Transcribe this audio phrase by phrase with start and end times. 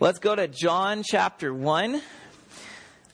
[0.00, 2.02] Let's go to John chapter 1.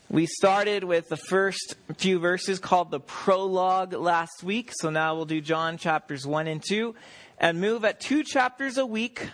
[0.08, 4.70] We started with the first few verses called the prologue last week.
[4.72, 6.94] So now we'll do John chapters 1 and 2
[7.36, 9.28] and move at two chapters a week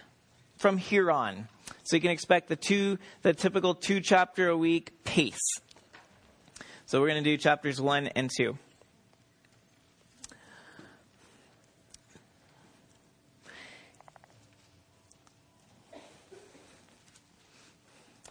[0.56, 1.46] from here on.
[1.84, 5.38] So you can expect the two, the typical two chapter a week pace.
[6.86, 8.58] So we're going to do chapters 1 and 2.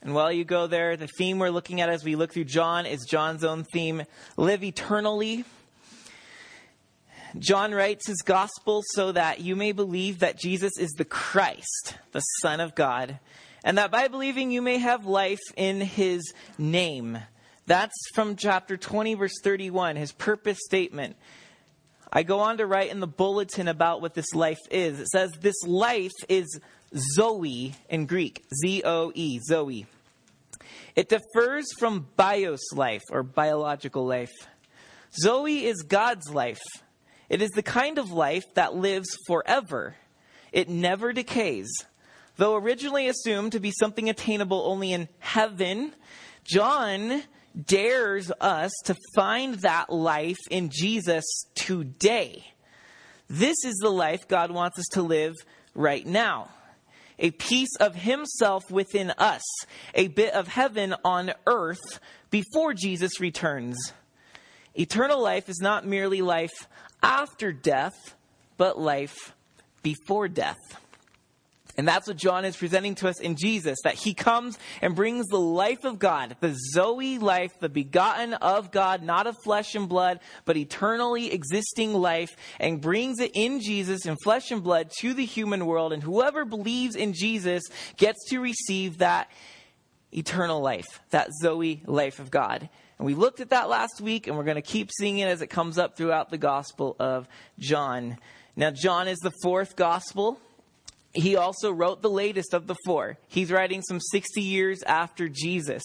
[0.05, 2.86] And while you go there, the theme we're looking at as we look through John
[2.86, 4.04] is John's own theme
[4.37, 5.46] live eternally.
[7.39, 12.19] John writes his gospel so that you may believe that Jesus is the Christ, the
[12.19, 13.18] Son of God,
[13.63, 17.18] and that by believing you may have life in his name.
[17.65, 21.15] That's from chapter 20, verse 31, his purpose statement.
[22.13, 24.99] I go on to write in the bulletin about what this life is.
[24.99, 26.60] It says, This life is
[26.95, 29.85] Zoe in Greek, Z O E, Zoe.
[30.95, 34.31] It differs from bios life or biological life.
[35.21, 36.61] Zoe is God's life.
[37.27, 39.95] It is the kind of life that lives forever.
[40.52, 41.69] It never decays.
[42.37, 45.93] Though originally assumed to be something attainable only in heaven,
[46.43, 47.23] John
[47.59, 52.43] dares us to find that life in Jesus today.
[53.27, 55.33] This is the life God wants us to live
[55.73, 56.49] right now
[57.19, 59.44] a piece of himself within us,
[59.94, 61.99] a bit of heaven on earth
[62.30, 63.94] before Jesus returns.
[64.77, 66.67] Eternal life is not merely life
[67.02, 68.16] after death,
[68.58, 69.33] but life
[69.83, 70.58] before death.
[71.77, 75.27] And that's what John is presenting to us in Jesus, that he comes and brings
[75.27, 79.89] the life of God, the Zoe life, the begotten of God, not of flesh and
[79.89, 85.13] blood, but eternally existing life, and brings it in Jesus in flesh and blood to
[85.13, 85.91] the human world.
[85.91, 87.63] And whoever believes in Jesus
[87.97, 89.29] gets to receive that
[90.13, 92.69] eternal life, that Zoe life of God.
[92.97, 95.41] And we looked at that last week, and we're going to keep seeing it as
[95.41, 97.27] it comes up throughout the Gospel of
[97.59, 98.17] John.
[98.55, 100.39] Now, John is the fourth Gospel
[101.15, 103.17] he also wrote the latest of the four.
[103.27, 105.83] He's writing some 60 years after Jesus.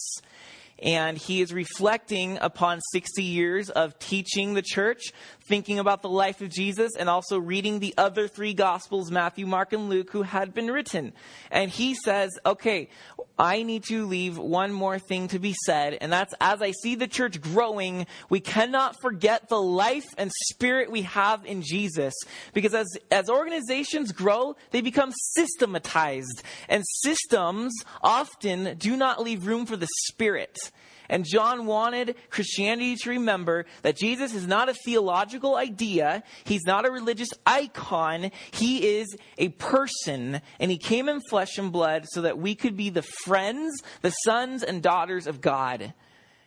[0.81, 5.11] And he is reflecting upon 60 years of teaching the church,
[5.41, 9.73] thinking about the life of Jesus, and also reading the other three Gospels, Matthew, Mark,
[9.73, 11.13] and Luke, who had been written.
[11.51, 12.89] And he says, okay,
[13.37, 16.95] I need to leave one more thing to be said, and that's as I see
[16.95, 22.13] the church growing, we cannot forget the life and spirit we have in Jesus.
[22.53, 29.65] Because as, as organizations grow, they become systematized, and systems often do not leave room
[29.65, 30.70] for the spirit.
[31.11, 36.23] And John wanted Christianity to remember that Jesus is not a theological idea.
[36.45, 38.31] He's not a religious icon.
[38.51, 40.41] He is a person.
[40.59, 44.11] And he came in flesh and blood so that we could be the friends, the
[44.23, 45.93] sons and daughters of God.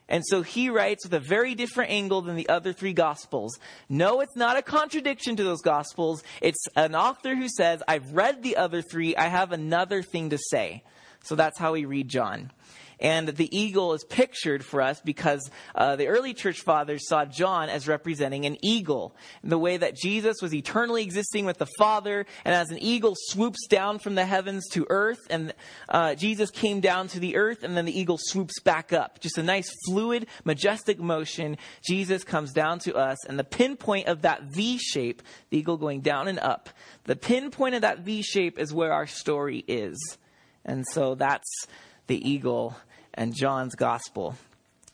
[0.09, 3.59] And so he writes with a very different angle than the other three gospels.
[3.91, 6.23] No, it's not a contradiction to those gospels.
[6.41, 9.15] It's an author who says, I've read the other three.
[9.15, 10.85] I have another thing to say.
[11.23, 12.51] So that's how we read John.
[13.01, 17.69] And the eagle is pictured for us because uh, the early church fathers saw John
[17.69, 19.17] as representing an eagle.
[19.43, 23.67] The way that Jesus was eternally existing with the Father, and as an eagle swoops
[23.67, 25.53] down from the heavens to earth, and
[25.89, 29.21] uh, Jesus came down to the earth, and then the eagle swoops back up.
[29.21, 31.57] Just a nice, fluid, majestic motion.
[31.87, 36.01] Jesus comes down to us, and the pinpoint of that V shape, the eagle going
[36.01, 36.69] down and up,
[37.05, 40.19] the pinpoint of that V shape is where our story is.
[40.65, 41.67] And so that's
[42.07, 42.77] the eagle
[43.13, 44.37] and John's gospel.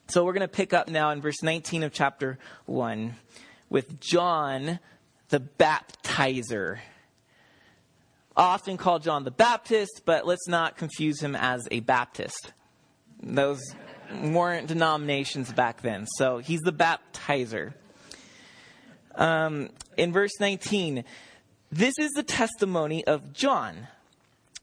[0.09, 3.15] So we're going to pick up now in verse 19 of chapter 1
[3.69, 4.81] with John
[5.28, 6.78] the baptizer.
[8.37, 12.53] Often called John the Baptist, but let's not confuse him as a Baptist.
[13.22, 13.60] Those
[14.22, 16.06] weren't denominations back then.
[16.16, 17.75] So he's the baptizer.
[19.15, 21.04] Um, in verse 19,
[21.71, 23.88] this is the testimony of John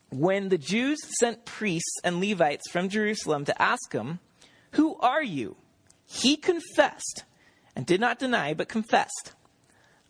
[0.10, 4.20] when the Jews sent priests and Levites from Jerusalem to ask him,
[4.72, 5.58] Who are you?
[6.06, 7.24] He confessed
[7.76, 9.34] and did not deny, but confessed,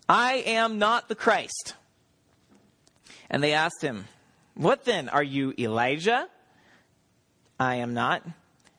[0.08, 1.74] I am not the Christ.
[3.30, 4.06] And they asked him,
[4.54, 5.10] What then?
[5.10, 6.28] Are you Elijah?
[7.60, 8.24] I am not.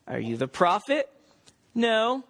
[0.06, 1.10] Are you the prophet?
[1.74, 2.24] No.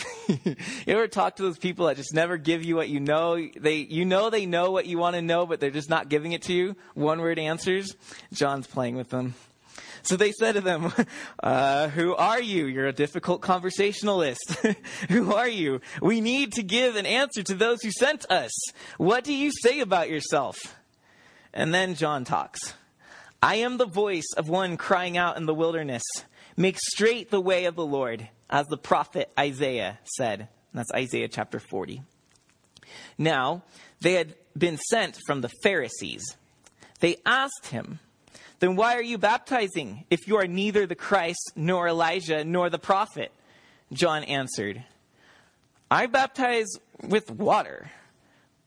[0.28, 0.56] you
[0.86, 3.36] ever talk to those people that just never give you what you know?
[3.36, 6.32] They, you know they know what you want to know, but they're just not giving
[6.32, 6.76] it to you.
[6.94, 7.94] One word answers.
[8.32, 9.34] John's playing with them.
[10.02, 10.92] So they said to them,
[11.42, 12.66] uh, Who are you?
[12.66, 14.56] You're a difficult conversationalist.
[15.08, 15.80] who are you?
[16.00, 18.52] We need to give an answer to those who sent us.
[18.98, 20.58] What do you say about yourself?
[21.54, 22.74] And then John talks.
[23.42, 26.02] I am the voice of one crying out in the wilderness,
[26.56, 30.40] make straight the way of the Lord, as the prophet Isaiah said.
[30.40, 32.02] And that's Isaiah chapter 40.
[33.18, 33.62] Now,
[34.00, 36.22] they had been sent from the Pharisees.
[37.00, 37.98] They asked him,
[38.60, 42.78] Then why are you baptizing if you are neither the Christ, nor Elijah, nor the
[42.78, 43.32] prophet?
[43.92, 44.84] John answered,
[45.90, 46.68] I baptize
[47.02, 47.90] with water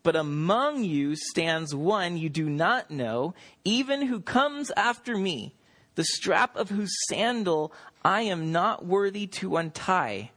[0.06, 3.34] but among you stands one you do not know,
[3.64, 5.56] even who comes after me,
[5.96, 10.32] the strap of whose sandal I am not worthy to untie.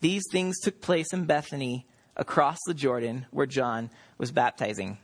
[0.00, 1.86] These things took place in Bethany,
[2.16, 4.98] across the Jordan, where John was baptizing.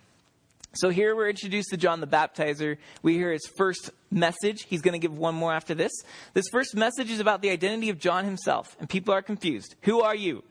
[0.75, 2.77] So here we're introduced to John the Baptizer.
[3.03, 4.67] We hear his first message.
[4.69, 5.93] He's going to give one more after this.
[6.35, 9.77] This first message is about the identity of John himself, and people are confused.
[9.83, 10.45] Who are you?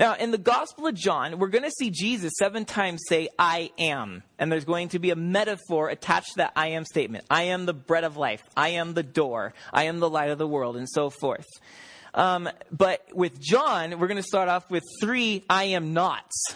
[0.00, 3.70] Now, in the Gospel of John, we're going to see Jesus seven times say, I
[3.78, 4.22] am.
[4.38, 7.26] And there's going to be a metaphor attached to that I am statement.
[7.30, 8.42] I am the bread of life.
[8.56, 9.52] I am the door.
[9.74, 11.44] I am the light of the world, and so forth.
[12.14, 16.54] Um, but with John, we're going to start off with three I am nots.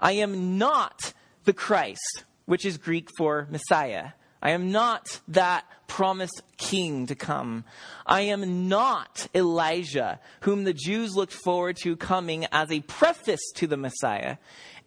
[0.00, 1.12] I am not
[1.44, 4.08] the Christ, which is Greek for Messiah.
[4.42, 7.64] I am not that promised king to come.
[8.04, 13.66] I am not Elijah, whom the Jews looked forward to coming as a preface to
[13.66, 14.38] the Messiah.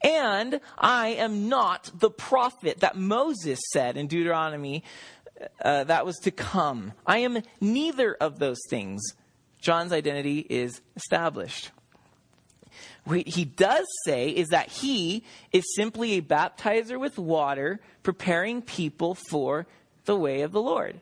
[0.04, 4.84] And I am not the prophet that Moses said in Deuteronomy
[5.63, 6.94] uh, that was to come.
[7.06, 9.01] I am neither of those things.
[9.62, 11.72] John's identity is established.
[13.06, 19.16] What he does say is that he is simply a baptizer with water, preparing people
[19.30, 19.68] for
[20.06, 21.00] the way of the Lord.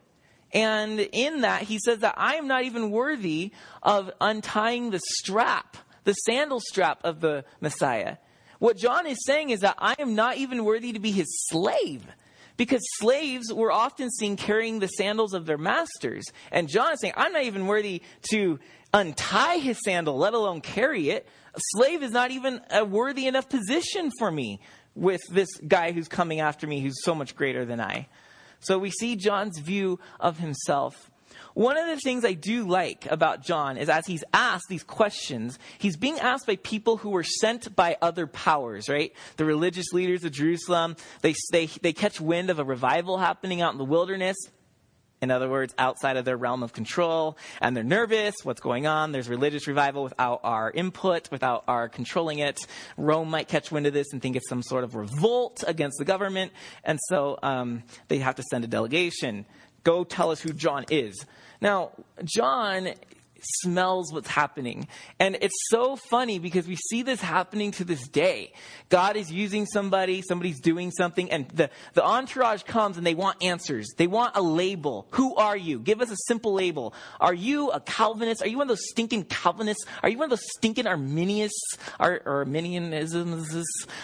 [0.54, 3.52] And in that, he says that I am not even worthy
[3.82, 8.18] of untying the strap, the sandal strap of the Messiah.
[8.60, 12.06] What John is saying is that I am not even worthy to be his slave.
[12.56, 16.24] Because slaves were often seen carrying the sandals of their masters.
[16.52, 18.60] And John is saying, I'm not even worthy to
[18.94, 21.28] untie his sandal, let alone carry it.
[21.54, 24.60] A slave is not even a worthy enough position for me
[24.96, 28.08] with this guy who's coming after me who's so much greater than I.
[28.60, 31.10] So we see John's view of himself.
[31.54, 35.60] One of the things I do like about John is as he's asked these questions,
[35.78, 39.14] he's being asked by people who were sent by other powers, right?
[39.38, 43.74] The religious leaders of Jerusalem, they, they, they catch wind of a revival happening out
[43.74, 44.38] in the wilderness.
[45.24, 48.36] In other words, outside of their realm of control, and they're nervous.
[48.44, 49.14] What's going on?
[49.14, 52.60] There's religious revival without our input, without our controlling it.
[52.98, 56.04] Rome might catch wind of this and think it's some sort of revolt against the
[56.04, 56.52] government,
[56.84, 59.46] and so um, they have to send a delegation.
[59.86, 61.26] Go tell us who John is.
[61.62, 61.92] Now,
[62.26, 62.90] John
[63.44, 64.88] smells what's happening.
[65.20, 68.54] And it's so funny because we see this happening to this day.
[68.90, 73.44] God is using somebody, somebody's doing something, and the, the entourage comes and they want
[73.44, 73.94] answers.
[73.98, 75.08] They want a label.
[75.12, 75.80] Who are you?
[75.80, 76.94] Give us a simple label.
[77.20, 78.42] Are you a Calvinist?
[78.42, 79.86] Are you one of those stinking Calvinists?
[80.02, 83.64] Are you one of those stinking Arminianists or, or Arminianisms?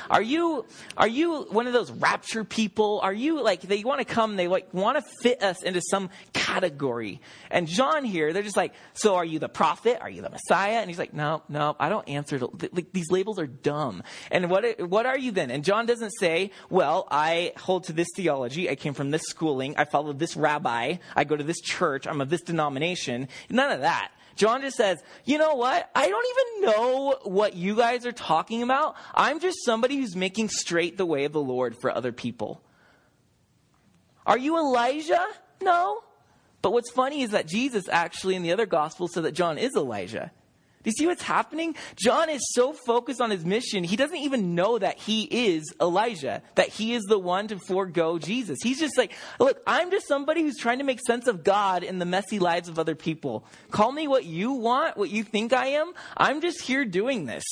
[0.09, 0.65] Are you,
[0.97, 2.99] are you one of those rapture people?
[3.01, 6.09] Are you like, they want to come, they like want to fit us into some
[6.33, 7.21] category.
[7.51, 9.99] And John here, they're just like, so are you the prophet?
[10.01, 10.79] Are you the Messiah?
[10.79, 12.39] And he's like, no, no, I don't answer.
[12.39, 14.03] To, like, these labels are dumb.
[14.31, 15.51] And what, what are you then?
[15.51, 18.69] And John doesn't say, well, I hold to this theology.
[18.69, 19.75] I came from this schooling.
[19.77, 20.97] I follow this rabbi.
[21.15, 22.07] I go to this church.
[22.07, 23.27] I'm of this denomination.
[23.49, 24.11] None of that.
[24.35, 25.89] John just says, you know what?
[25.93, 28.95] I don't even know what you guys are talking about.
[29.13, 32.61] I'm just somebody who's making straight the way of the Lord for other people.
[34.25, 35.25] Are you Elijah?
[35.61, 36.03] No.
[36.61, 39.75] But what's funny is that Jesus actually in the other gospels said that John is
[39.75, 40.31] Elijah.
[40.81, 41.75] Do you see what's happening?
[41.97, 46.41] John is so focused on his mission, he doesn't even know that he is Elijah,
[46.55, 48.59] that he is the one to forego Jesus.
[48.63, 51.99] He's just like, look, I'm just somebody who's trying to make sense of God in
[51.99, 53.43] the messy lives of other people.
[53.71, 55.91] Call me what you want, what you think I am.
[56.15, 57.43] I'm just here doing this.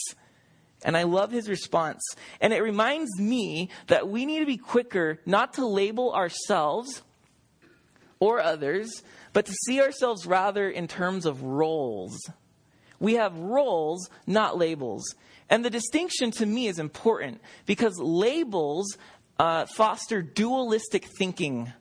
[0.86, 2.02] And I love his response.
[2.40, 7.02] And it reminds me that we need to be quicker not to label ourselves
[8.20, 12.18] or others, but to see ourselves rather in terms of roles.
[13.00, 15.04] We have roles, not labels.
[15.50, 18.98] And the distinction to me is important because labels
[19.40, 21.72] uh, foster dualistic thinking.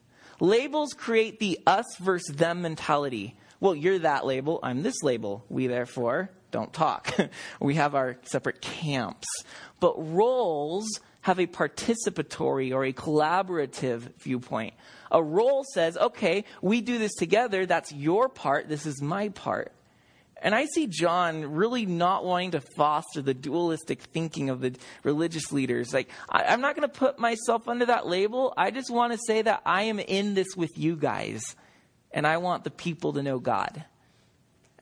[0.40, 3.36] Labels create the us versus them mentality.
[3.60, 5.44] Well, you're that label, I'm this label.
[5.48, 7.16] We therefore don't talk.
[7.60, 9.26] we have our separate camps.
[9.80, 10.86] But roles
[11.22, 14.74] have a participatory or a collaborative viewpoint.
[15.10, 17.66] A role says, okay, we do this together.
[17.66, 18.68] That's your part.
[18.68, 19.72] This is my part.
[20.42, 25.50] And I see John really not wanting to foster the dualistic thinking of the religious
[25.50, 25.94] leaders.
[25.94, 28.52] Like, I, I'm not going to put myself under that label.
[28.56, 31.56] I just want to say that I am in this with you guys,
[32.12, 33.84] and I want the people to know God.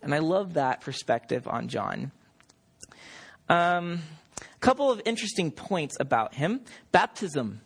[0.03, 2.11] And I love that perspective on John.
[3.49, 4.01] Um,
[4.41, 6.63] a couple of interesting points about him.
[6.91, 7.61] Baptism.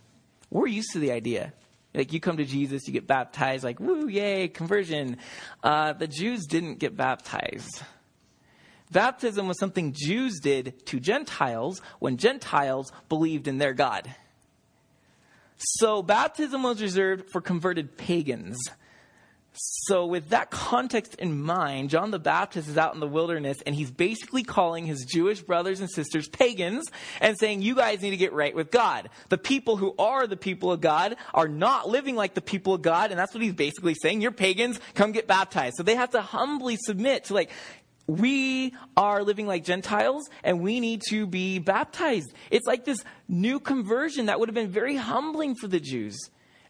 [0.50, 1.52] We're used to the idea.
[1.98, 5.16] Like you come to Jesus, you get baptized, like, woo, yay, conversion.
[5.64, 7.82] Uh, the Jews didn't get baptized.
[8.92, 14.14] Baptism was something Jews did to Gentiles when Gentiles believed in their God.
[15.56, 18.56] So baptism was reserved for converted pagans.
[19.60, 23.74] So, with that context in mind, John the Baptist is out in the wilderness and
[23.74, 26.84] he's basically calling his Jewish brothers and sisters pagans
[27.20, 29.10] and saying, You guys need to get right with God.
[29.30, 32.82] The people who are the people of God are not living like the people of
[32.82, 34.20] God, and that's what he's basically saying.
[34.20, 35.76] You're pagans, come get baptized.
[35.76, 37.50] So, they have to humbly submit to, like,
[38.06, 42.32] we are living like Gentiles and we need to be baptized.
[42.50, 46.16] It's like this new conversion that would have been very humbling for the Jews.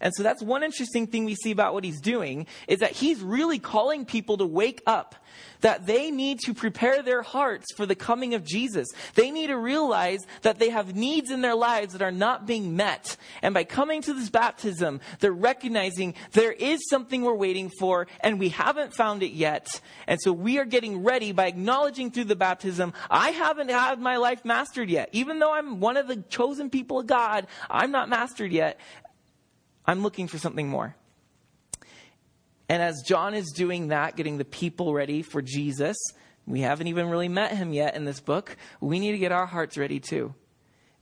[0.01, 3.21] And so that's one interesting thing we see about what he's doing is that he's
[3.21, 5.17] really calling people to wake up,
[5.61, 8.87] that they need to prepare their hearts for the coming of Jesus.
[9.15, 12.77] They need to realize that they have needs in their lives that are not being
[12.77, 13.17] met.
[13.43, 18.39] And by coming to this baptism, they're recognizing there is something we're waiting for and
[18.39, 19.81] we haven't found it yet.
[20.07, 24.17] And so we are getting ready by acknowledging through the baptism, I haven't had my
[24.17, 25.09] life mastered yet.
[25.13, 28.79] Even though I'm one of the chosen people of God, I'm not mastered yet.
[29.89, 30.95] I'm looking for something more.
[32.69, 35.97] And as John is doing that, getting the people ready for Jesus,
[36.47, 38.55] we haven't even really met him yet in this book.
[38.83, 40.35] We need to get our hearts ready too.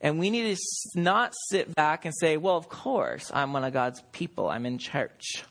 [0.01, 3.73] And we need to not sit back and say, well, of course, I'm one of
[3.73, 5.43] God's people, I'm in church.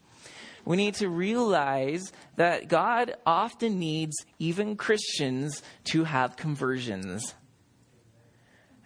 [0.63, 7.35] We need to realize that God often needs even Christians to have conversions.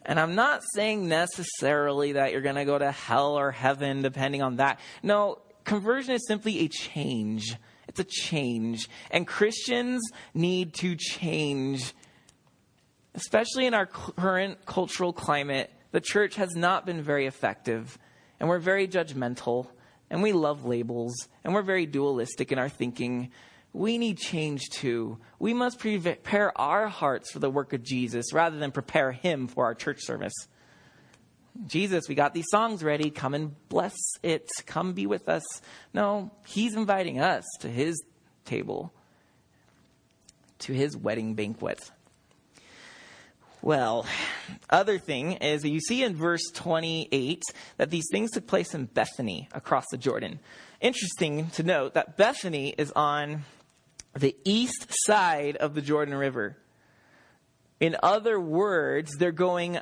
[0.05, 4.41] And I'm not saying necessarily that you're going to go to hell or heaven depending
[4.41, 4.79] on that.
[5.03, 7.55] No, conversion is simply a change.
[7.87, 8.89] It's a change.
[9.11, 10.01] And Christians
[10.33, 11.93] need to change.
[13.15, 17.97] Especially in our current cultural climate, the church has not been very effective.
[18.39, 19.67] And we're very judgmental.
[20.09, 21.13] And we love labels.
[21.43, 23.31] And we're very dualistic in our thinking
[23.73, 25.19] we need change too.
[25.37, 29.65] We must prepare our hearts for the work of Jesus rather than prepare Him for
[29.65, 30.33] our church service.
[31.67, 33.09] Jesus, we got these songs ready.
[33.09, 34.49] Come and bless it.
[34.65, 35.43] Come be with us.
[35.93, 38.01] No, He's inviting us to His
[38.45, 38.91] table,
[40.59, 41.91] to His wedding banquet.
[43.61, 44.05] Well,
[44.69, 47.43] other thing is you see in verse 28
[47.75, 50.39] that these things took place in Bethany across the Jordan.
[50.79, 53.43] Interesting to note that Bethany is on
[54.19, 56.57] the east side of the Jordan River.
[57.79, 59.79] In other words, they're going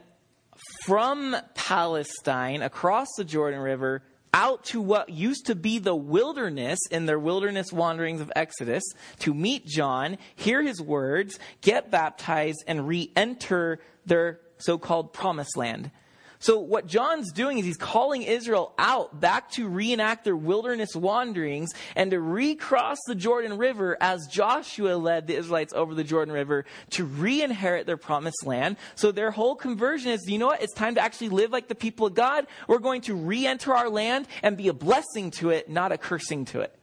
[0.86, 4.04] from Palestine across the Jordan River
[4.34, 8.84] out to what used to be the wilderness in their wilderness wanderings of Exodus
[9.20, 15.58] to meet John, hear his words, get baptized, and re enter their so called promised
[15.58, 15.90] land.
[16.40, 21.72] So what John's doing is he's calling Israel out back to reenact their wilderness wanderings
[21.96, 26.66] and to recross the Jordan River as Joshua led the Israelites over the Jordan River
[26.92, 28.78] to re-inherit their promised land.
[28.96, 30.62] So their whole conversion is, you know what?
[30.62, 32.46] It's time to actually live like the people of God.
[32.68, 36.46] We're going to re-enter our land and be a blessing to it, not a cursing
[36.46, 36.78] to it.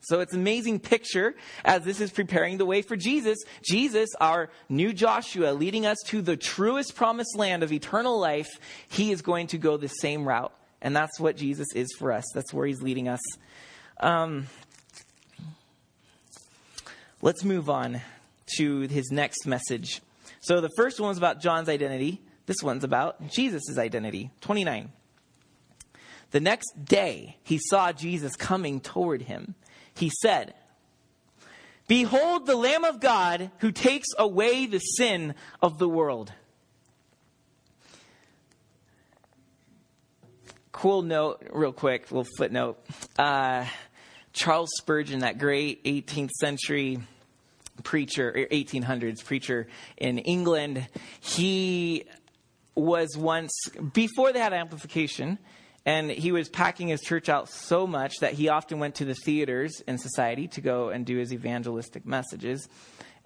[0.00, 3.38] So it's an amazing picture as this is preparing the way for Jesus.
[3.62, 8.48] Jesus, our new Joshua, leading us to the truest promised land of eternal life.
[8.88, 10.52] He is going to go the same route.
[10.80, 12.24] And that's what Jesus is for us.
[12.34, 13.20] That's where he's leading us.
[14.00, 14.46] Um,
[17.20, 18.00] let's move on
[18.56, 20.00] to his next message.
[20.40, 22.22] So the first one was about John's identity.
[22.46, 24.30] This one's about Jesus' identity.
[24.40, 24.92] 29.
[26.30, 29.54] The next day, he saw Jesus coming toward him
[29.98, 30.54] he said,
[31.86, 36.32] Behold the Lamb of God who takes away the sin of the world.
[40.70, 42.78] Cool note, real quick, little footnote.
[43.18, 43.64] Uh,
[44.32, 47.00] Charles Spurgeon, that great 18th century
[47.82, 50.86] preacher, 1800s preacher in England,
[51.20, 52.04] he
[52.74, 53.52] was once,
[53.92, 55.38] before they had amplification,
[55.88, 59.14] and he was packing his church out so much that he often went to the
[59.14, 62.68] theaters in society to go and do his evangelistic messages.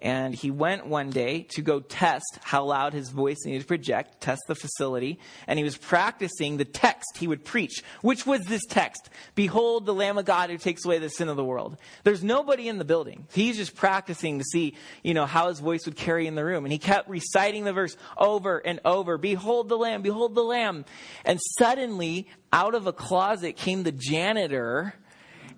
[0.03, 4.21] And he went one day to go test how loud his voice needed to project,
[4.21, 5.21] test the facility.
[5.47, 9.95] And he was practicing the text he would preach, which was this text Behold, the
[9.95, 11.77] Lamb of God who takes away the sin of the world.
[12.03, 13.29] There's nobody in the building.
[13.33, 16.65] He's just practicing to see, you know, how his voice would carry in the room.
[16.65, 20.85] And he kept reciting the verse over and over Behold the Lamb, behold the Lamb.
[21.25, 24.95] And suddenly, out of a closet came the janitor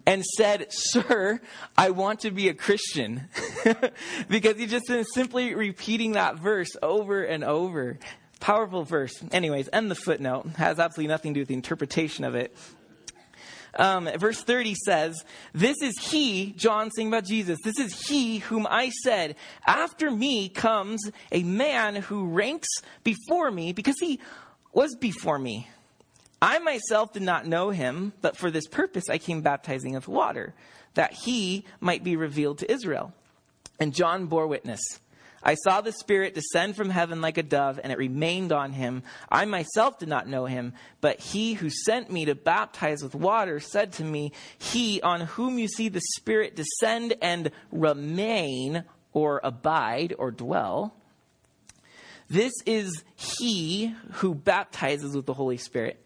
[0.06, 1.40] and said, Sir,
[1.76, 3.28] I want to be a Christian.
[4.28, 7.98] because he just been simply repeating that verse over and over.
[8.40, 9.14] Powerful verse.
[9.32, 10.46] Anyways, and the footnote.
[10.56, 12.56] Has absolutely nothing to do with the interpretation of it.
[13.76, 18.66] Um, verse 30 says, This is he, John saying about Jesus, this is he whom
[18.70, 22.68] I said, After me comes a man who ranks
[23.02, 24.20] before me because he
[24.72, 25.68] was before me.
[26.44, 30.52] I myself did not know him, but for this purpose I came baptizing with water,
[30.92, 33.14] that he might be revealed to Israel.
[33.80, 34.82] And John bore witness.
[35.42, 39.04] I saw the Spirit descend from heaven like a dove, and it remained on him.
[39.30, 43.58] I myself did not know him, but he who sent me to baptize with water
[43.58, 48.84] said to me, He on whom you see the Spirit descend and remain,
[49.14, 50.94] or abide, or dwell,
[52.28, 56.03] this is he who baptizes with the Holy Spirit.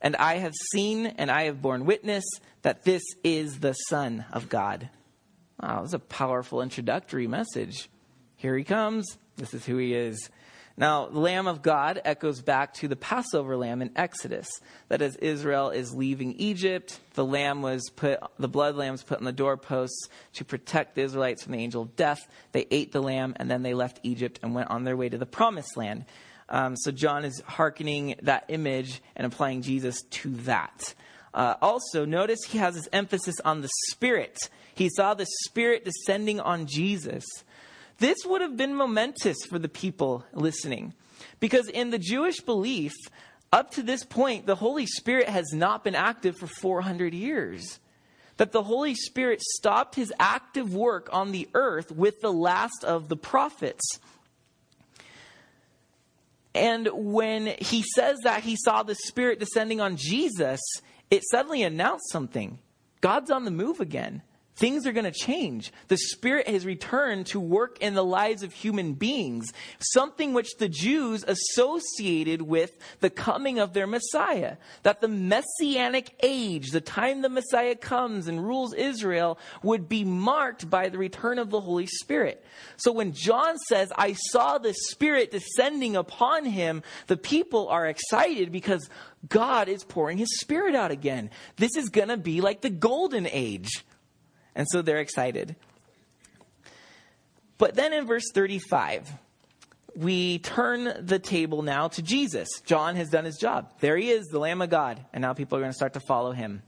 [0.00, 2.24] And I have seen and I have borne witness
[2.62, 4.90] that this is the Son of God.
[5.60, 7.88] Wow, that was a powerful introductory message.
[8.36, 9.18] Here he comes.
[9.36, 10.30] This is who he is.
[10.78, 14.46] Now, the Lamb of God echoes back to the Passover lamb in Exodus.
[14.88, 19.18] That as Israel is leaving Egypt, the lamb was put, the blood lamb was put
[19.18, 22.28] on the doorposts to protect the Israelites from the angel of death.
[22.52, 25.16] They ate the lamb and then they left Egypt and went on their way to
[25.16, 26.04] the promised land.
[26.48, 30.94] Um, so John is hearkening that image and applying Jesus to that.
[31.34, 34.38] Uh, also, notice he has his emphasis on the Spirit.
[34.74, 37.24] He saw the Spirit descending on Jesus.
[37.98, 40.94] This would have been momentous for the people listening.
[41.40, 42.92] Because in the Jewish belief,
[43.52, 47.80] up to this point, the Holy Spirit has not been active for 400 years.
[48.36, 53.08] That the Holy Spirit stopped his active work on the earth with the last of
[53.08, 53.98] the prophets.
[56.56, 60.60] And when he says that he saw the Spirit descending on Jesus,
[61.10, 62.58] it suddenly announced something.
[63.02, 64.22] God's on the move again
[64.56, 65.72] things are going to change.
[65.88, 70.68] The Spirit has returned to work in the lives of human beings, something which the
[70.68, 74.56] Jews associated with the coming of their Messiah.
[74.82, 80.68] That the messianic age, the time the Messiah comes and rules Israel, would be marked
[80.68, 82.44] by the return of the Holy Spirit.
[82.76, 88.50] So when John says, I saw the Spirit descending upon him, the people are excited
[88.52, 88.88] because
[89.28, 91.30] God is pouring his Spirit out again.
[91.56, 93.84] This is going to be like the golden age
[94.56, 95.54] and so they're excited.
[97.58, 99.08] But then in verse 35,
[99.94, 102.48] we turn the table now to Jesus.
[102.64, 103.72] John has done his job.
[103.80, 105.04] There he is, the Lamb of God.
[105.12, 106.62] And now people are going to start to follow him.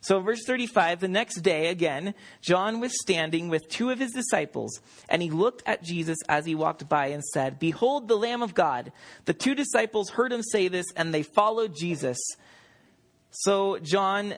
[0.00, 4.82] So, verse 35, the next day, again, John was standing with two of his disciples,
[5.08, 8.52] and he looked at Jesus as he walked by and said, Behold the Lamb of
[8.52, 8.92] God.
[9.24, 12.18] The two disciples heard him say this, and they followed Jesus.
[13.30, 14.34] So, John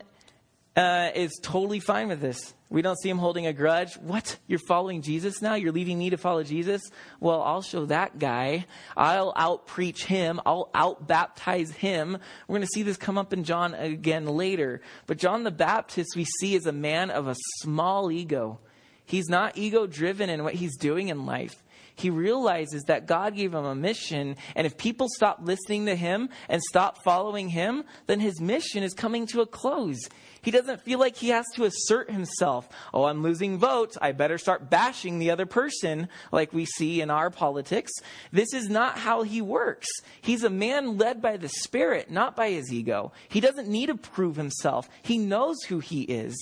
[0.77, 2.55] uh, is totally fine with this.
[2.69, 3.95] We don't see him holding a grudge.
[3.95, 4.37] What?
[4.47, 5.55] You're following Jesus now?
[5.55, 6.83] You're leaving me to follow Jesus?
[7.21, 8.67] Well, I'll show that guy.
[8.97, 10.41] I'll out preach him.
[10.45, 12.19] I'll out baptize him.
[12.47, 14.83] We're going to see this come up in John again later.
[15.07, 18.59] But John the Baptist, we see, is a man of a small ego.
[19.05, 21.62] He's not ego driven in what he's doing in life
[21.97, 26.29] he realizes that God gave him a mission, and if people stop listening to him
[26.49, 29.99] and stop following him, then his mission is coming to a close.
[30.43, 32.69] He doesn't feel like he has to assert himself.
[32.93, 33.97] Oh, I'm losing votes.
[34.01, 37.91] I better start bashing the other person, like we see in our politics.
[38.31, 39.89] This is not how he works.
[40.21, 43.13] He's a man led by the Spirit, not by his ego.
[43.29, 44.89] He doesn't need to prove himself.
[45.03, 46.37] He knows who he is,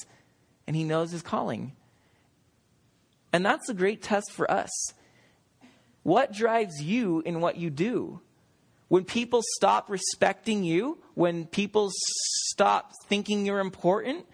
[0.66, 1.72] and he knows his calling.
[3.32, 4.70] And that's a great test for us.
[6.04, 8.20] What drives you in what you do?
[8.88, 11.90] When people stop respecting you, when people
[12.50, 14.26] stop thinking you're important,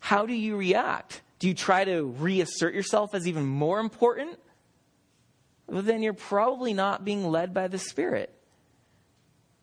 [0.00, 1.20] how do you react?
[1.38, 4.38] Do you try to reassert yourself as even more important?
[5.66, 8.34] Well, then you're probably not being led by the Spirit.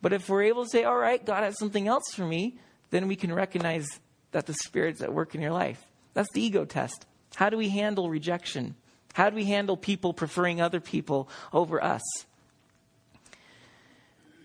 [0.02, 2.58] But if we're able to say, all right, God has something else for me,
[2.92, 3.88] then we can recognize
[4.32, 5.84] that the Spirit's at work in your life.
[6.14, 7.06] That's the ego test.
[7.36, 8.76] How do we handle rejection?
[9.14, 12.02] How do we handle people preferring other people over us?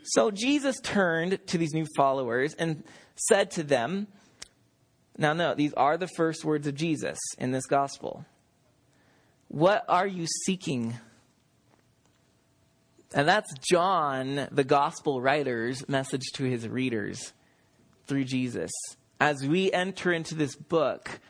[0.05, 2.85] So Jesus turned to these new followers and
[3.17, 4.09] said to them,
[5.17, 8.27] now, no, these are the first words of Jesus in this gospel.
[9.49, 10.95] What are you seeking?
[13.15, 17.33] And that's John, the gospel writer's message to his readers
[18.07, 18.73] through Jesus.
[19.21, 21.21] As we enter into this book,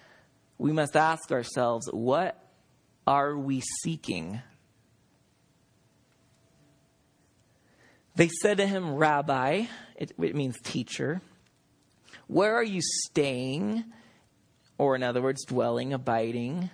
[0.57, 2.41] we must ask ourselves, what
[3.07, 4.41] are we seeking?
[8.17, 9.65] They said to him, Rabbi,
[9.97, 11.21] it, it, means teacher,
[12.29, 13.85] where are you staying?
[14.79, 16.71] Or, in other words, dwelling, abiding.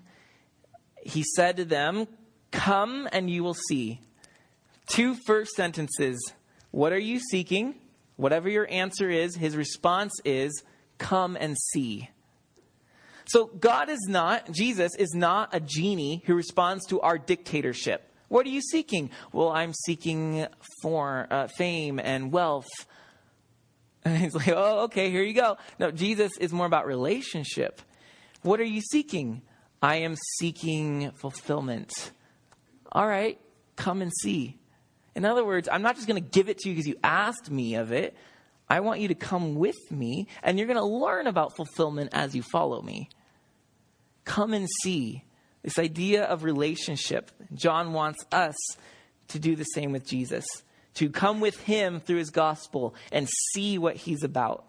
[1.02, 2.06] He said to them,
[2.50, 4.00] Come and you will see.
[4.86, 6.32] Two first sentences.
[6.70, 7.74] What are you seeking?
[8.16, 10.62] Whatever your answer is, his response is,
[10.98, 12.10] Come and see.
[13.26, 18.10] So, God is not, Jesus is not a genie who responds to our dictatorship.
[18.28, 19.10] What are you seeking?
[19.32, 20.46] Well, I'm seeking
[20.82, 22.68] for uh, fame and wealth.
[24.02, 25.58] And he's like, oh, okay, here you go.
[25.78, 27.82] No, Jesus is more about relationship.
[28.40, 29.42] What are you seeking?
[29.82, 32.12] I am seeking fulfillment.
[32.90, 33.38] All right,
[33.76, 34.58] come and see.
[35.14, 37.50] In other words, I'm not just going to give it to you because you asked
[37.50, 38.16] me of it.
[38.70, 42.36] I want you to come with me, and you're going to learn about fulfillment as
[42.36, 43.10] you follow me.
[44.24, 45.24] Come and see.
[45.62, 47.32] This idea of relationship.
[47.52, 48.54] John wants us
[49.28, 50.46] to do the same with Jesus,
[50.94, 54.64] to come with him through his gospel and see what he's about.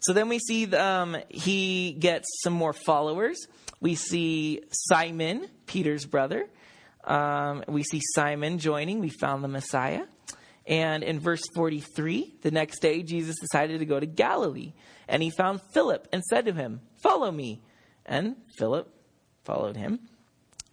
[0.00, 3.38] So then we see um, he gets some more followers.
[3.80, 6.48] We see Simon, Peter's brother.
[7.04, 9.00] Um, we see Simon joining.
[9.00, 10.04] We found the Messiah.
[10.70, 14.72] And in verse 43, the next day, Jesus decided to go to Galilee.
[15.08, 17.60] And he found Philip and said to him, Follow me.
[18.06, 18.88] And Philip
[19.42, 19.98] followed him.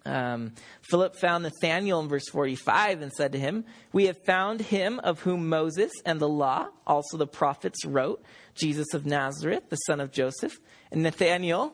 [0.06, 5.00] Um, Philip found Nathanael in verse 45 and said to him, We have found him
[5.00, 10.00] of whom Moses and the law, also the prophets, wrote, Jesus of Nazareth, the son
[10.00, 10.60] of Joseph.
[10.92, 11.74] And Nathanael,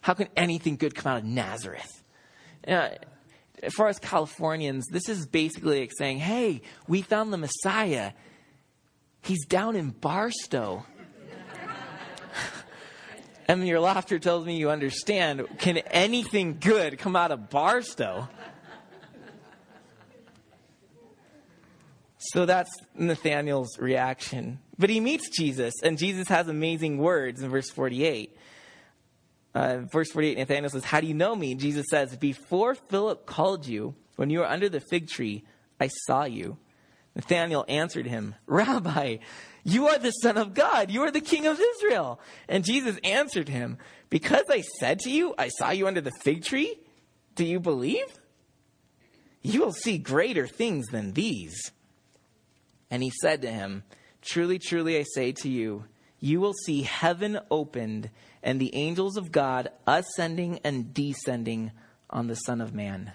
[0.00, 2.02] how can anything good come out of Nazareth?
[2.66, 2.88] Uh,
[3.70, 8.12] for us Californians, this is basically like saying, Hey, we found the Messiah.
[9.22, 10.84] He's down in Barstow.
[13.48, 15.44] And your laughter tells me you understand.
[15.58, 18.28] Can anything good come out of Barstow?
[22.20, 24.60] So that's Nathanael's reaction.
[24.78, 28.36] But he meets Jesus, and Jesus has amazing words in verse 48.
[29.54, 31.54] Uh, verse 48, Nathanael says, How do you know me?
[31.54, 35.44] Jesus says, Before Philip called you, when you were under the fig tree,
[35.80, 36.58] I saw you.
[37.14, 39.16] Nathanael answered him, Rabbi,
[39.64, 40.90] you are the Son of God.
[40.90, 42.20] You are the King of Israel.
[42.48, 46.44] And Jesus answered him, Because I said to you, I saw you under the fig
[46.44, 46.78] tree,
[47.34, 48.06] do you believe?
[49.42, 51.72] You will see greater things than these.
[52.90, 53.84] And he said to him,
[54.22, 55.84] Truly, truly, I say to you,
[56.20, 58.10] you will see heaven opened
[58.42, 61.72] and the angels of God ascending and descending
[62.08, 63.12] on the Son of Man.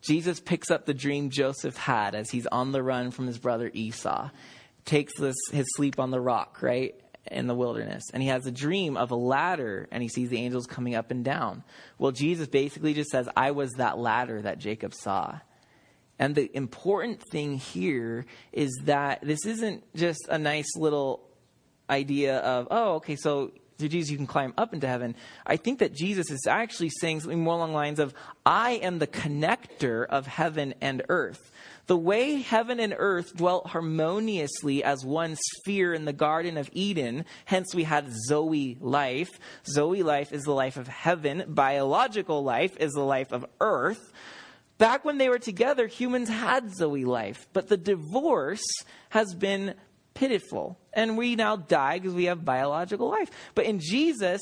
[0.00, 3.70] Jesus picks up the dream Joseph had as he's on the run from his brother
[3.72, 4.30] Esau
[4.84, 6.94] takes this, his sleep on the rock, right?
[7.30, 8.04] In the wilderness.
[8.12, 11.10] And he has a dream of a ladder and he sees the angels coming up
[11.10, 11.64] and down.
[11.98, 15.38] Well, Jesus basically just says, I was that ladder that Jacob saw.
[16.18, 21.26] And the important thing here is that this isn't just a nice little
[21.94, 25.14] idea of, oh, okay, so through Jesus you can climb up into heaven.
[25.46, 28.14] I think that Jesus is actually saying something more along the lines of,
[28.46, 31.50] I am the connector of heaven and earth.
[31.86, 37.26] The way heaven and earth dwelt harmoniously as one sphere in the Garden of Eden,
[37.44, 39.30] hence we had Zoe life.
[39.66, 44.12] Zoe life is the life of heaven, biological life is the life of earth.
[44.78, 48.64] Back when they were together, humans had Zoe life, but the divorce
[49.10, 49.74] has been
[50.14, 50.78] pitiful.
[50.92, 53.30] And we now die because we have biological life.
[53.54, 54.40] But in Jesus,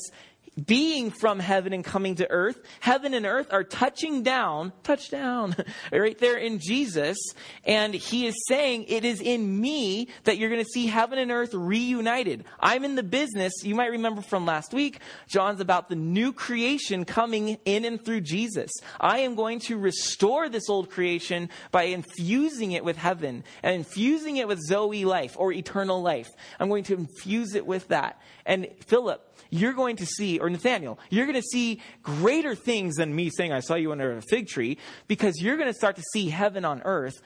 [0.65, 2.59] being from heaven and coming to earth.
[2.79, 5.55] Heaven and earth are touching down, touch down,
[5.91, 7.17] right there in Jesus.
[7.63, 11.31] And he is saying, It is in me that you're going to see heaven and
[11.31, 12.45] earth reunited.
[12.59, 13.53] I'm in the business.
[13.63, 18.21] You might remember from last week, John's about the new creation coming in and through
[18.21, 18.71] Jesus.
[18.99, 24.37] I am going to restore this old creation by infusing it with heaven and infusing
[24.37, 26.29] it with Zoe life or eternal life.
[26.59, 28.21] I'm going to infuse it with that.
[28.45, 33.15] And Philip, you're going to see, or Nathanael, you're going to see greater things than
[33.15, 36.03] me saying, I saw you under a fig tree, because you're going to start to
[36.11, 37.21] see heaven on earth.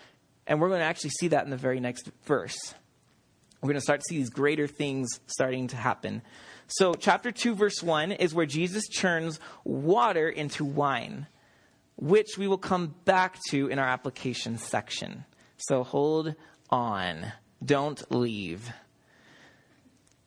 [0.46, 2.58] And we're going to actually see that in the very next verse.
[3.62, 6.22] We're going to start to see these greater things starting to happen.
[6.68, 11.28] So, chapter 2, verse 1 is where Jesus churns water into wine,
[11.96, 15.24] which we will come back to in our application section.
[15.56, 16.36] So, hold
[16.70, 17.32] on.
[17.64, 18.70] Don't leave.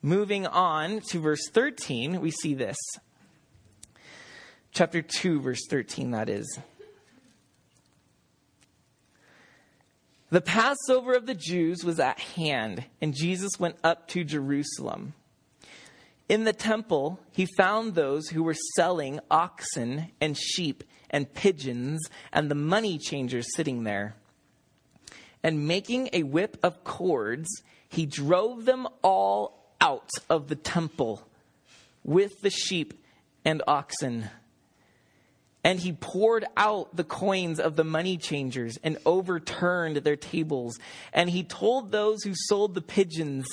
[0.02, 2.78] Moving on to verse 13, we see this.
[4.72, 6.58] chapter 2, verse 13, that is.
[10.30, 15.12] The Passover of the Jews was at hand, and Jesus went up to Jerusalem.
[16.30, 22.00] In the temple, he found those who were selling oxen and sheep and pigeons
[22.32, 24.14] and the money changers sitting there.
[25.42, 27.48] And making a whip of cords,
[27.88, 31.26] he drove them all out of the temple
[32.04, 33.04] with the sheep
[33.44, 34.28] and oxen.
[35.62, 40.78] And he poured out the coins of the money changers and overturned their tables.
[41.12, 43.46] And he told those who sold the pigeons,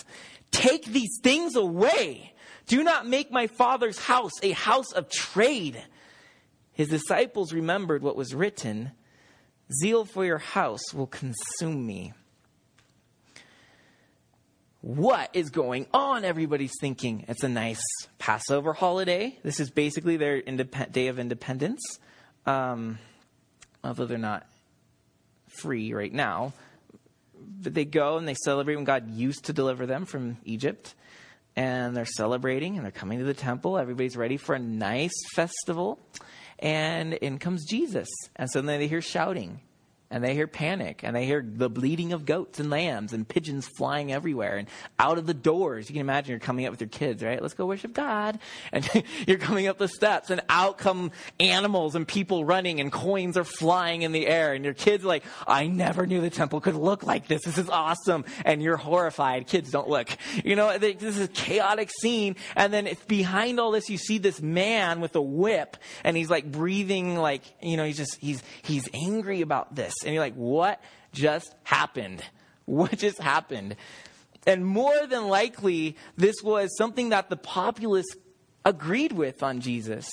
[0.51, 2.33] Take these things away.
[2.67, 5.81] Do not make my father's house a house of trade.
[6.71, 8.91] His disciples remembered what was written
[9.81, 12.13] Zeal for your house will consume me.
[14.87, 16.23] What is going on?
[16.23, 17.83] Everybody's thinking it's a nice
[18.19, 19.37] Passover holiday.
[19.43, 21.81] This is basically their day of independence,
[22.45, 22.97] um,
[23.83, 24.47] although they're not
[25.49, 26.53] free right now.
[27.35, 30.95] But they go and they celebrate when God used to deliver them from Egypt.
[31.57, 33.77] And they're celebrating and they're coming to the temple.
[33.77, 35.99] Everybody's ready for a nice festival.
[36.59, 38.07] And in comes Jesus.
[38.37, 39.59] And suddenly they hear shouting
[40.09, 43.67] and they hear panic and they hear the bleating of goats and lambs and pigeons
[43.67, 45.89] flying everywhere and out of the doors.
[45.89, 47.41] You can imagine you're coming up with your kids, right?
[47.41, 48.39] Let's go worship God.
[48.77, 48.87] And
[49.25, 53.43] you're coming up the steps and out come animals and people running and coins are
[53.43, 56.75] flying in the air and your kids are like, I never knew the temple could
[56.75, 57.43] look like this.
[57.43, 58.25] This is awesome.
[58.45, 59.47] And you're horrified.
[59.47, 60.09] Kids don't look.
[60.43, 62.35] You know, this is a chaotic scene.
[62.55, 66.51] And then behind all this, you see this man with a whip and he's like
[66.51, 70.81] breathing like, you know, he's just, he's, he's angry about this and you're like, what
[71.13, 72.23] just happened?
[72.65, 73.77] What just happened?
[74.45, 78.05] And more than likely, this was something that the populace
[78.65, 80.05] agreed with on Jesus.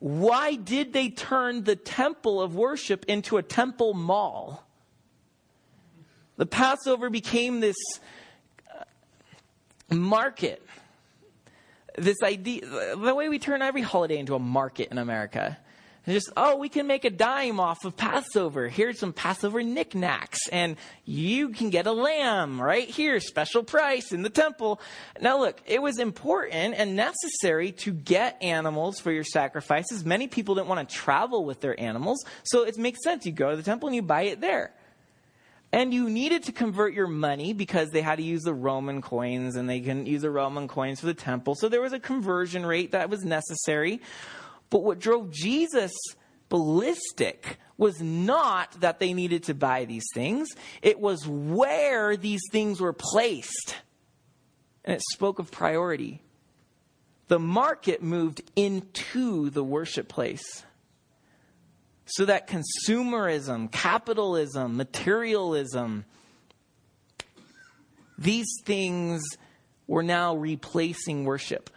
[0.00, 4.66] Why did they turn the temple of worship into a temple mall?
[6.36, 7.76] The Passover became this
[8.68, 10.66] uh, market.
[11.96, 12.62] This idea,
[12.96, 15.56] the way we turn every holiday into a market in America.
[16.06, 18.68] And just, oh, we can make a dime off of Passover.
[18.68, 20.38] Here's some Passover knickknacks.
[20.52, 24.80] And you can get a lamb right here, special price in the temple.
[25.18, 30.04] Now, look, it was important and necessary to get animals for your sacrifices.
[30.04, 32.22] Many people didn't want to travel with their animals.
[32.42, 33.24] So it makes sense.
[33.24, 34.74] You go to the temple and you buy it there.
[35.72, 39.56] And you needed to convert your money because they had to use the Roman coins
[39.56, 41.56] and they couldn't use the Roman coins for the temple.
[41.56, 44.00] So there was a conversion rate that was necessary.
[44.70, 45.92] But what drove Jesus
[46.48, 50.48] ballistic was not that they needed to buy these things,
[50.82, 53.76] it was where these things were placed.
[54.84, 56.22] And it spoke of priority.
[57.28, 60.64] The market moved into the worship place.
[62.06, 66.04] So that consumerism, capitalism, materialism,
[68.18, 69.22] these things
[69.86, 71.70] were now replacing worship.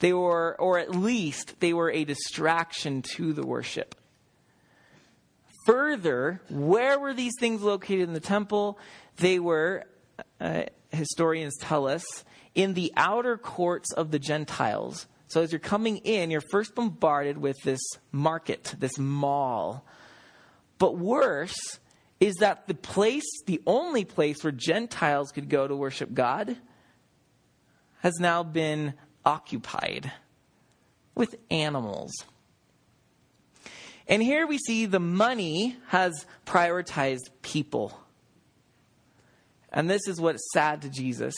[0.00, 3.94] They were, or at least they were a distraction to the worship.
[5.66, 8.78] Further, where were these things located in the temple?
[9.16, 9.84] They were,
[10.40, 12.02] uh, historians tell us,
[12.54, 15.06] in the outer courts of the Gentiles.
[15.28, 19.84] So as you're coming in, you're first bombarded with this market, this mall.
[20.78, 21.78] But worse
[22.20, 26.56] is that the place, the only place where Gentiles could go to worship God,
[28.00, 30.12] has now been occupied
[31.14, 32.12] with animals.
[34.08, 37.98] And here we see the money has prioritized people.
[39.72, 41.34] And this is what's sad to Jesus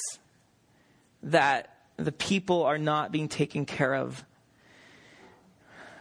[1.23, 4.25] that the people are not being taken care of.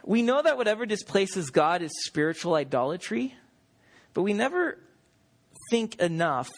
[0.04, 3.36] We know that whatever displaces God is spiritual idolatry,
[4.14, 4.80] but we never
[5.70, 6.50] think enough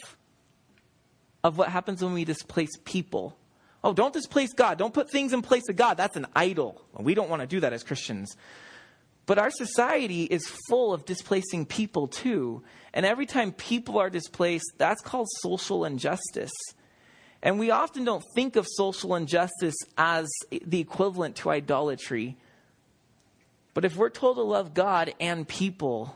[1.43, 3.35] of what happens when we displace people.
[3.83, 4.77] Oh, don't displace God.
[4.77, 5.97] Don't put things in place of God.
[5.97, 6.81] That's an idol.
[6.97, 8.35] We don't want to do that as Christians.
[9.25, 12.63] But our society is full of displacing people too.
[12.93, 16.51] And every time people are displaced, that's called social injustice.
[17.41, 22.37] And we often don't think of social injustice as the equivalent to idolatry.
[23.73, 26.15] But if we're told to love God and people,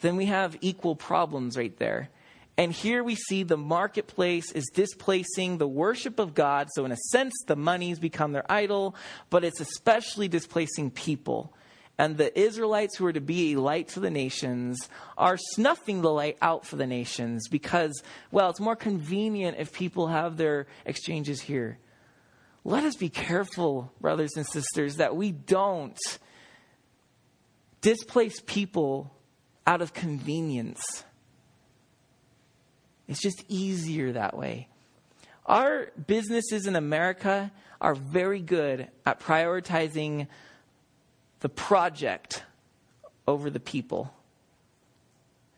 [0.00, 2.08] then we have equal problems right there.
[2.56, 6.68] And here we see the marketplace is displacing the worship of God.
[6.74, 8.94] So, in a sense, the money's become their idol,
[9.28, 11.52] but it's especially displacing people.
[11.98, 16.10] And the Israelites who are to be a light to the nations are snuffing the
[16.10, 21.40] light out for the nations because, well, it's more convenient if people have their exchanges
[21.40, 21.78] here.
[22.64, 25.98] Let us be careful, brothers and sisters, that we don't
[27.80, 29.14] displace people
[29.66, 31.04] out of convenience.
[33.08, 34.68] It's just easier that way.
[35.46, 40.26] Our businesses in America are very good at prioritizing
[41.40, 42.42] the project
[43.26, 44.14] over the people.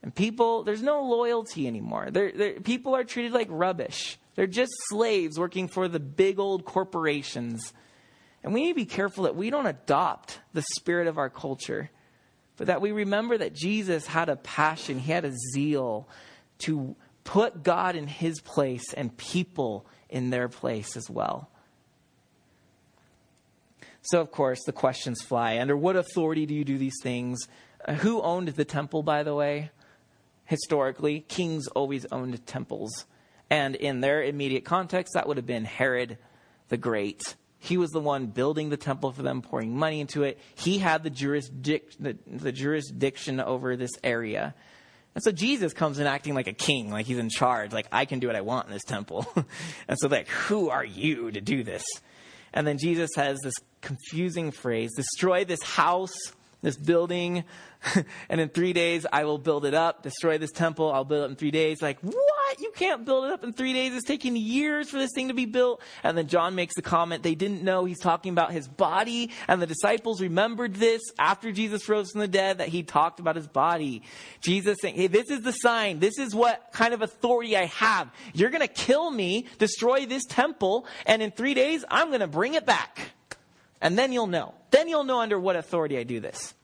[0.02, 2.08] And people, there's no loyalty anymore.
[2.10, 4.18] They're, they're, people are treated like rubbish.
[4.34, 7.72] They're just slaves working for the big old corporations.
[8.42, 11.90] And we need to be careful that we don't adopt the spirit of our culture,
[12.56, 16.08] but that we remember that Jesus had a passion, he had a zeal
[16.58, 16.94] to
[17.26, 21.50] put God in his place and people in their place as well.
[24.00, 25.58] So, of course, the questions fly.
[25.58, 27.48] Under what authority do you do these things?
[27.84, 29.70] Uh, who owned the temple, by the way?
[30.44, 33.04] Historically, kings always owned temples.
[33.50, 36.18] And in their immediate context, that would have been Herod
[36.68, 37.34] the Great.
[37.58, 40.38] He was the one building the temple for them, pouring money into it.
[40.54, 44.54] He had the, jurisdic- the, the jurisdiction over this area.
[45.16, 48.04] And so Jesus comes in acting like a king, like he's in charge, like I
[48.04, 49.26] can do what I want in this temple.
[49.88, 51.82] and so like, who are you to do this?
[52.52, 56.14] And then Jesus has this confusing phrase, destroy this house
[56.62, 57.44] this building,
[58.28, 61.30] and in three days I will build it up, destroy this temple, I'll build it
[61.30, 61.80] in three days.
[61.80, 61.98] Like,
[62.46, 62.60] what?
[62.60, 63.94] You can't build it up in three days.
[63.94, 65.80] It's taking years for this thing to be built.
[66.02, 69.60] And then John makes the comment they didn't know he's talking about his body, and
[69.60, 73.46] the disciples remembered this after Jesus rose from the dead that he talked about his
[73.46, 74.02] body.
[74.40, 75.98] Jesus saying, hey, this is the sign.
[75.98, 78.10] This is what kind of authority I have.
[78.32, 82.26] You're going to kill me, destroy this temple, and in three days I'm going to
[82.26, 83.12] bring it back.
[83.80, 84.54] And then you'll know.
[84.70, 86.54] Then you'll know under what authority I do this.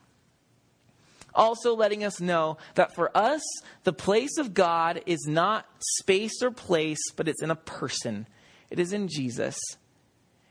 [1.35, 3.43] Also, letting us know that for us,
[3.85, 5.67] the place of God is not
[5.99, 8.27] space or place, but it's in a person.
[8.71, 9.59] It is in Jesus.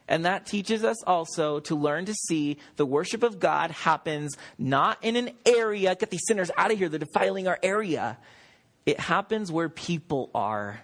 [0.08, 4.98] And that teaches us also to learn to see the worship of God happens not
[5.02, 8.18] in an area, get these sinners out of here, they're defiling our area.
[8.86, 10.82] It happens where people are.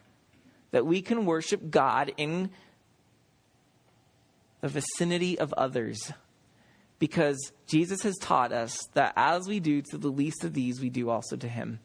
[0.71, 2.51] That we can worship God in
[4.61, 6.11] the vicinity of others.
[6.99, 10.89] Because Jesus has taught us that as we do to the least of these, we
[10.89, 11.79] do also to him.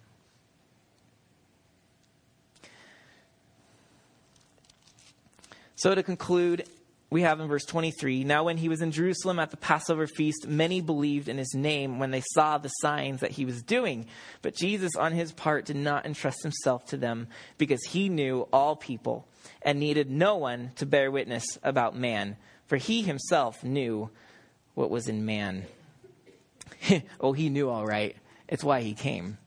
[5.75, 6.67] So to conclude,
[7.11, 10.47] we have in verse 23 Now, when he was in Jerusalem at the Passover feast,
[10.47, 14.07] many believed in his name when they saw the signs that he was doing.
[14.41, 17.27] But Jesus, on his part, did not entrust himself to them
[17.59, 19.27] because he knew all people
[19.61, 22.37] and needed no one to bear witness about man
[22.73, 24.09] for he himself knew
[24.75, 25.65] what was in man.
[27.21, 28.17] oh, he knew all right.
[28.49, 29.39] It's why he came.